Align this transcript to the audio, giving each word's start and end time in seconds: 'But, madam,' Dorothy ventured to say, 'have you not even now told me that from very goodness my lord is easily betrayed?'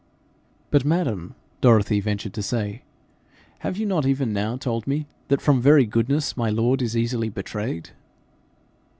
'But, 0.71 0.83
madam,' 0.83 1.35
Dorothy 1.61 1.99
ventured 1.99 2.33
to 2.33 2.41
say, 2.41 2.81
'have 3.59 3.77
you 3.77 3.85
not 3.85 4.03
even 4.03 4.33
now 4.33 4.57
told 4.57 4.87
me 4.87 5.05
that 5.27 5.41
from 5.41 5.61
very 5.61 5.85
goodness 5.85 6.35
my 6.35 6.49
lord 6.49 6.81
is 6.81 6.97
easily 6.97 7.29
betrayed?' 7.29 7.91